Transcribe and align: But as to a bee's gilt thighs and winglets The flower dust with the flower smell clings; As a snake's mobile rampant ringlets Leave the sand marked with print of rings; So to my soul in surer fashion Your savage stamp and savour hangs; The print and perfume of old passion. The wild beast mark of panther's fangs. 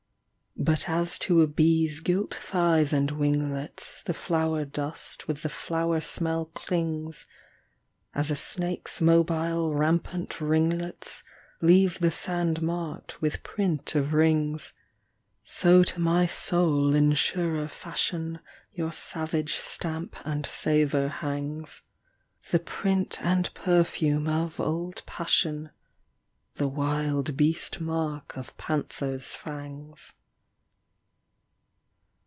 But 0.57 0.87
as 0.89 1.17
to 1.19 1.41
a 1.41 1.47
bee's 1.47 2.01
gilt 2.01 2.35
thighs 2.35 2.91
and 2.93 3.09
winglets 3.11 4.03
The 4.03 4.13
flower 4.13 4.63
dust 4.65 5.25
with 5.27 5.41
the 5.43 5.49
flower 5.49 5.99
smell 6.01 6.45
clings; 6.47 7.25
As 8.13 8.29
a 8.29 8.35
snake's 8.35 8.99
mobile 8.99 9.73
rampant 9.73 10.39
ringlets 10.41 11.23
Leave 11.61 11.97
the 11.99 12.11
sand 12.11 12.61
marked 12.61 13.21
with 13.23 13.41
print 13.43 13.95
of 13.95 14.13
rings; 14.13 14.73
So 15.45 15.83
to 15.83 15.99
my 16.01 16.25
soul 16.27 16.93
in 16.93 17.13
surer 17.13 17.69
fashion 17.69 18.39
Your 18.73 18.91
savage 18.91 19.55
stamp 19.55 20.17
and 20.25 20.45
savour 20.45 21.07
hangs; 21.07 21.83
The 22.51 22.59
print 22.59 23.19
and 23.21 23.51
perfume 23.55 24.27
of 24.27 24.59
old 24.59 25.01
passion. 25.07 25.71
The 26.55 26.67
wild 26.67 27.35
beast 27.37 27.79
mark 27.79 28.37
of 28.37 28.55
panther's 28.57 29.33
fangs. 29.35 30.13